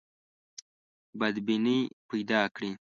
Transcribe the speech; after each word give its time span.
بدبیني 1.19 1.77
پیدا 2.09 2.41
کړي. 2.55 2.71